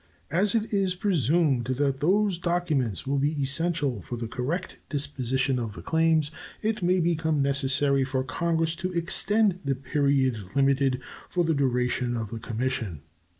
[0.31, 5.75] As it is presumed that those documents will be essential for the correct disposition of
[5.75, 6.31] the claims,
[6.63, 12.31] it may become necessary for Congress to extend the period limited for the duration of
[12.31, 13.03] the commission.